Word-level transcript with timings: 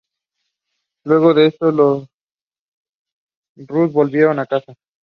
Luego 1.05 1.35
de 1.35 1.45
esto, 1.45 1.71
los 1.71 2.07
rus 3.55 3.93
volvieron 3.93 4.39
a 4.39 4.47
casa. 4.47 4.73